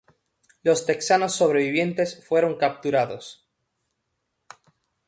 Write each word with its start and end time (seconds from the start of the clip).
Los 0.63 0.87
texanos 0.87 1.35
sobrevivientes 1.35 2.25
fueron 2.25 2.57
capturados. 2.57 3.45